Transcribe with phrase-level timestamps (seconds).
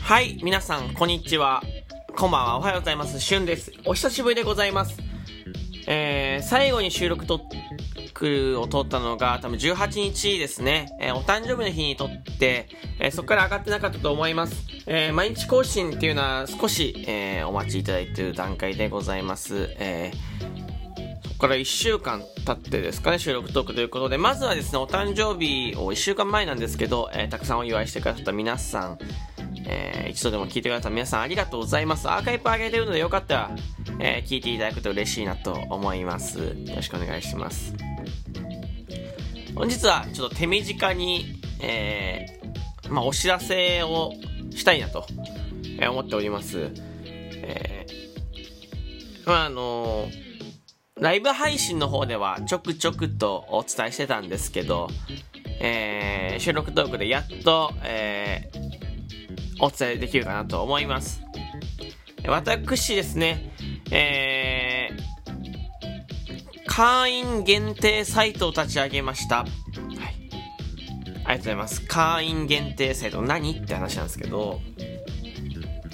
[0.00, 1.62] はい、皆さん、こんにちは。
[2.14, 3.18] こんばんは、おはようございます。
[3.18, 3.72] しゅんです。
[3.86, 4.98] お久しぶりでございます。
[5.86, 7.40] えー、最後に収録と、
[8.12, 10.94] クを撮ったのが多分18日ですね。
[11.00, 12.68] えー、お誕生日の日に撮って、
[13.00, 14.66] えー、そこから上がってなかったと思います。
[14.86, 19.74] えー、毎日更新っていうのは少し、えお待ちいただいている段階でございます。
[19.78, 20.63] えそ
[21.34, 28.98] こから1週間経ってですかね、収録トークということで、まずはですね、お誕生日を1週間前なんですけど、えたくさんお祝いしてくださった皆さん、
[29.66, 32.08] えー、一度でも聞いてくださった皆さんありがとうございます。
[32.08, 33.50] アーカイブ上げてるのでよかったら、
[33.98, 36.38] えー、聞いていただくと嬉しいなと思います。
[36.38, 37.74] よろしくお願いします。
[39.54, 44.12] 本日はちょっと手短に、えー、まあ、お知らせを
[44.50, 45.06] したいなと、
[45.90, 46.70] 思っております。
[47.04, 50.08] えー、まあ、あの
[51.04, 54.88] ライブ配信の方ではちょくちょくとお伝えしてたんですけど、
[55.60, 61.20] えー、収録トークでやっと、えー、お伝えできるかなと思います。
[62.26, 63.52] 私ですね、
[63.90, 69.40] えー、会員限定サイトを立ち上げました。
[69.40, 69.48] はい。
[69.50, 71.82] ありがとうございます。
[71.82, 74.58] 会員限定サイト何って話なんですけど、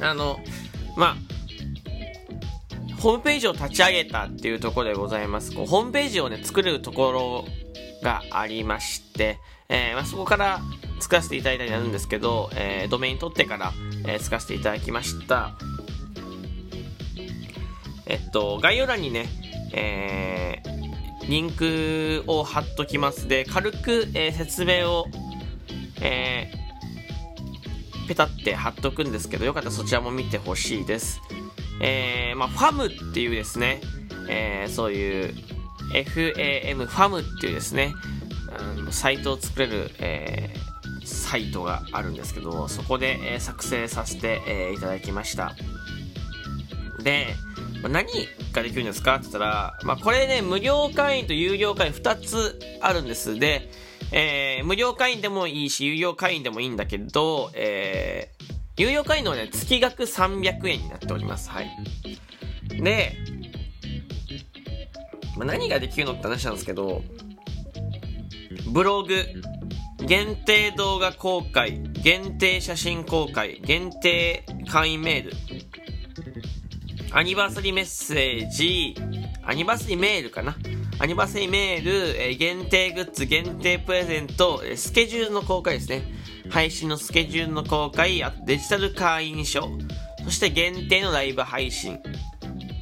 [0.00, 0.38] あの、
[0.96, 1.31] まあ、
[3.02, 5.52] ホームページを立ち上げたっていうところでございます。
[5.52, 7.44] こうホームページをね、作れるところ
[8.00, 10.60] がありまして、えー、まあ、そこから
[11.00, 13.72] 作らせていただいたりなるんですけど、えー、ドメイン取ってから、
[14.06, 15.56] えー、使わせていただきました。
[18.06, 19.26] えっと、概要欄にね、
[19.72, 25.08] えー、リンクを貼っときますで、軽く、えー、説明を、
[26.00, 31.20] えー、ペタって貼っとくんですけど、よかったらそちらも見てほしいです。
[31.82, 33.80] えー、まあ、ファムっていうですね、
[34.28, 35.34] えー、そういう
[35.92, 37.92] FAM、ファムっていうですね、
[38.90, 45.54] サイトを作れる、えー、サイトがあるんですけど、そこで、えー、作成させて、えー、いただきました。
[47.02, 47.34] で、
[47.82, 48.06] ま、何
[48.52, 49.16] ができるんですか？
[49.16, 53.38] って言ったら、まあ、これね、無料会員と有料会員2つあるんです。
[53.38, 53.70] で、
[54.12, 61.50] えー、無料会員でもいいし、有料会員でもいいんだけど、えー、有料会員のね、月額300円になっております。
[61.50, 61.70] はい。
[62.82, 63.16] で、
[65.36, 67.02] まあ、何ができるのって話なんですけど、
[68.68, 69.24] ブログ、
[70.06, 75.32] 限定動画公開、限定写真公開、限定会員メール、
[77.12, 78.94] アニバーサリーメッセージ、
[79.44, 80.56] アニバーサリーメールかな？
[80.98, 86.02] アニバーサリーメール、え限定グッズ、限定プレゼント、スケジュールの公開ですね。
[86.50, 89.68] 配信のスケジュールの公開、あとデジタル会員証、
[90.24, 92.00] そして限定のライブ配信、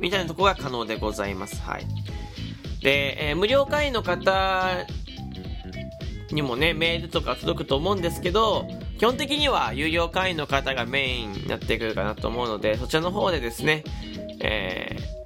[0.00, 1.60] みたいなとこが可能でございます。
[1.62, 1.86] はい。
[2.82, 4.86] で、えー、無料会員の方
[6.30, 8.66] にもね、メールとか届くと思うんですけど、
[8.98, 13.84] 基本的には有料会員の方がメインになってくるかなと思うので、そちらの方でですね、
[14.40, 14.96] え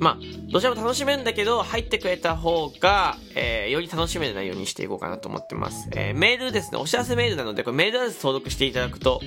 [0.00, 0.18] まあ、
[0.50, 5.88] どちらも楽しめるんだけど、入ってくれた方が、えー、より楽しめる内容にしていこうかなと思ってます。
[5.92, 9.20] えー、メールですね、お知らせメールなので、これメールアドレス登録していただくと、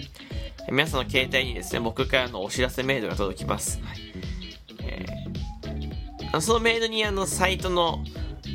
[0.69, 3.79] 皆さんの携帯にですね、僕からのお知らせメールが届きます。
[3.83, 3.97] はい。
[4.81, 8.03] えー、そのメールにあの、サイトの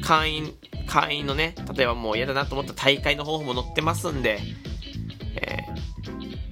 [0.02, 0.54] 会員
[0.88, 4.40] 会員のね、例えばもう嫌だなと思った大会の方法も載ってますんで、
[5.36, 5.58] え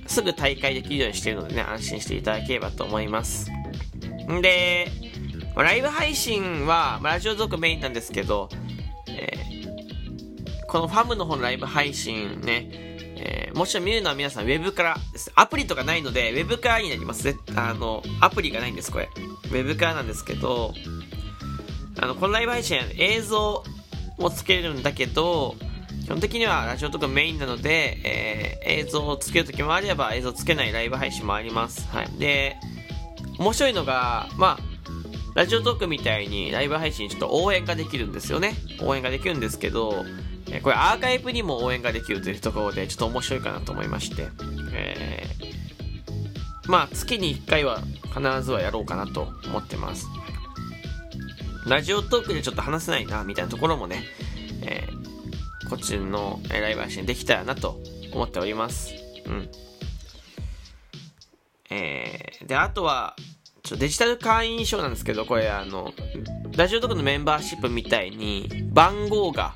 [0.04, 3.50] ー、すぐ大会できるようにしてるのでね、安心していただければと思います。
[4.30, 4.88] んで、
[5.56, 8.50] まライブ配信はま、ラジオ族メインなんですけど、
[9.08, 12.68] えー、このファムの方のライブ配信ね、
[13.16, 15.32] えー、もちろん見るのは皆さんウェブからです。
[15.34, 17.34] アプリとかないので、ウェブからになります。
[17.56, 19.08] あの、アプリがないんです、これ。
[19.16, 20.74] ウェブからなんですけど、
[21.98, 23.64] あの、このライブ配信映像
[24.18, 25.56] もつけるんだけど、
[26.04, 31.88] 基本的にはラジオとかメインなので、えー、映像をつけるときもあれば映像つけないライブ配信もあります。
[31.88, 32.10] はい。
[32.18, 32.58] で、
[33.38, 34.75] 面白いのが、まあ、
[35.36, 38.54] ラジオトークみたいにライブ配信ちょっと応援ができるんですよね。
[38.80, 40.02] 応援ができるんですけど、
[40.50, 44.28] え、これアーカイブにも応援ができるというところでちょっと面白いかなと思いまして、
[44.72, 47.82] えー、まあ月に1回は
[48.14, 50.06] 必ずはやろうかなと思ってます。
[51.66, 54.04] ラジオトークでちょっと話せないな、みたいなところもね、
[54.62, 57.78] えー、こっちのライブ配信できたらなと
[58.10, 58.94] 思っております。
[59.26, 59.50] うん。
[61.68, 63.16] えー、で、あとは、
[63.66, 65.92] ちょデジタル会員証なんですけど、これあの、
[66.56, 69.54] ラジオトークのメンバーシップみたいに番号が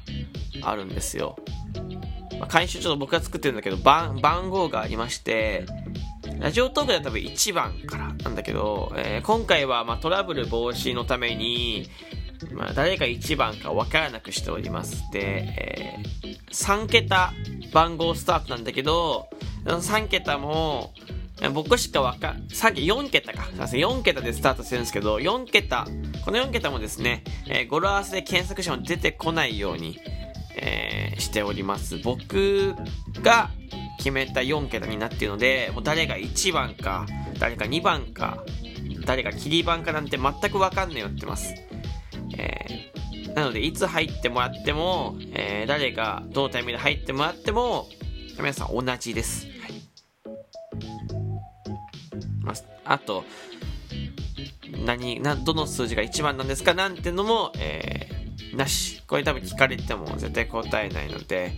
[0.62, 1.36] あるんですよ。
[2.40, 5.64] まあ、会員証ちょっと僕が作ってるんだけど、番、番号がありまして、
[6.40, 11.88] ラジオトークでは多分1番からなんだけど、えー、今回はまトラブル防止のために、
[12.52, 15.04] まあ、誰が1番か分からなくしております。
[15.12, 17.32] で、えー、3桁
[17.72, 19.30] 番号スタートなんだけど、
[19.64, 20.90] 3桁も、
[21.48, 23.44] 僕しかわか、さっき4桁か。
[23.44, 25.86] すいません、4桁でスタートしてるんですけど、4桁、
[26.24, 29.98] この4桁もですね、えー、語呂合わせで検索しても出てこないように、
[30.56, 31.98] えー、しております。
[31.98, 32.74] 僕
[33.22, 33.50] が
[33.98, 37.06] 決めた4桁になっているので、もう誰が1番か、
[37.38, 38.44] 誰が2番か、
[39.06, 41.54] 誰が切り番かなんて全くわかんないよってます。
[42.36, 47.88] えー、なので、いつ入ってもらっても、えー、誰がどのタイミングで入ってもらっても、
[48.38, 49.49] 皆さん同じです。
[52.90, 53.24] あと、
[54.84, 56.74] 何、な、どの数字が1番なんですか？
[56.74, 59.00] なんてのも、えー、なし。
[59.06, 61.52] これ多分聞かれても絶対答えないので、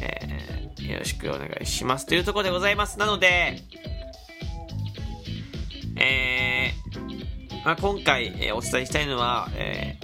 [0.00, 2.06] えー、よろしくお願いします。
[2.06, 2.98] というところでございます。
[2.98, 3.60] なので、
[5.96, 9.98] えー、まあ、今回、え、お伝えしたいのは、え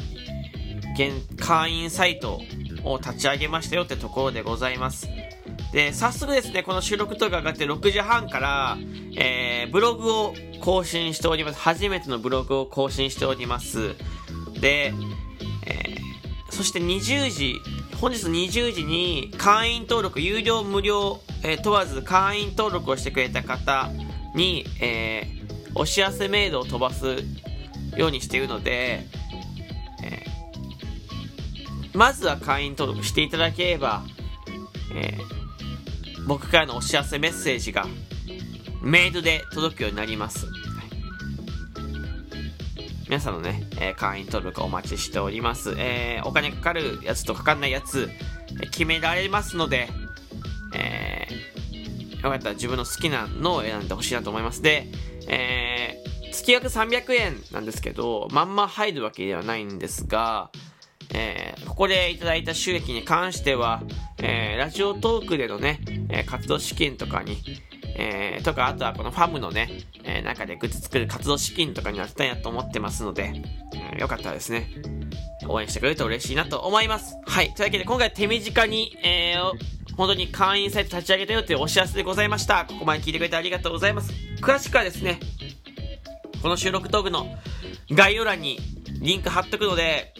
[0.94, 2.42] ー、現、会員サイト
[2.84, 5.08] を立ち上げましたよってところでございます。
[5.76, 8.78] で、早速ですね、この収録とか上がって6時半から、
[9.14, 11.58] えー、ブログを更新しております。
[11.58, 13.94] 初めてのブログを更新しております。
[14.58, 14.94] で、
[15.66, 17.60] えー、そして20時、
[18.00, 23.90] 本日20時に会員登録、有料無料、えー、問わず会員登録をしてくれた方
[24.34, 27.18] に、えー、お知らせメールを飛ばす
[27.98, 29.04] ようにしているので、
[30.02, 34.04] えー、まずは会員登録していただければ、
[34.94, 35.45] えー、
[36.26, 37.86] 僕からのお知らせメッセージが
[38.82, 40.46] メールで届くようになります。
[40.46, 40.56] はい、
[43.08, 45.74] 皆さんのね、えー、会員登録お待ちしております。
[45.78, 48.10] えー、お金かかるやつとかかんないやつ、
[48.72, 49.88] 決められますので、
[50.74, 54.62] えー、よかったら自分の好きなのを選んでほしいなと思います。
[54.62, 54.88] で、
[55.28, 60.50] えー、月額300円なんですけど、まんま入るわけではないんですが、
[61.12, 63.82] えー、ここでいただいた収益に関しては、
[64.18, 67.38] えー、ラジオトークでのね、え、活動資金とかに、
[67.96, 69.70] えー、とか、あとはこのファムのね、
[70.04, 73.32] え、中でグッズ作る活動資金とかになったいなと思ってますので、
[73.74, 74.70] えー、よかったらですね、
[75.48, 77.16] 応援してくれると嬉しいなと思います。
[77.26, 77.54] はい。
[77.54, 82.66] というわけで、今回手短に、えー、本当に会員サイト立ち上げたよというお知らせでございました。
[82.66, 84.12] ここまで聞いてくれてありがとうございます。
[84.40, 85.20] 詳しくはですね、
[86.42, 87.26] この収録トークの
[87.90, 88.58] 概要欄に
[89.00, 90.12] リンク貼っとくので、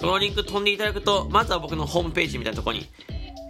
[0.00, 2.86] そのリンク飛んでいただくと、まずは僕のホームページみたいなとこに、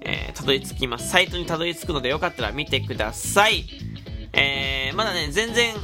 [0.02, 1.08] えー、たどり着きます。
[1.08, 3.66] サイトにたどり着くのでよかったら見てください。
[4.32, 5.76] えー、まだね、全然、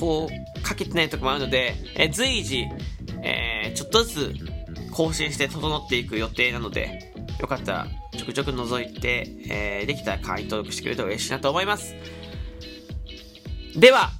[0.00, 2.64] こう、かけてないとこもあるので、えー、随時、
[3.22, 4.34] えー、ちょっとずつ
[4.92, 7.86] 更新して整っていく予定なので、よかったら
[8.16, 11.94] ちょくちょく覗いて、えー、できたら会員登録してくれると嬉しいなと思います。
[13.76, 14.10] では、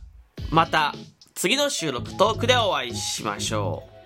[0.51, 0.95] また
[1.35, 3.98] 次の収録トークでお会いしましょう。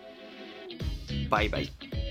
[1.32, 2.01] バイバイ。